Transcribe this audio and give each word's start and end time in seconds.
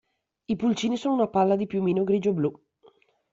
I 0.47 0.55
pulcini 0.55 0.97
sono 0.97 1.13
una 1.13 1.27
palla 1.27 1.55
di 1.55 1.67
piumino 1.67 2.03
grigio-blu. 2.03 2.51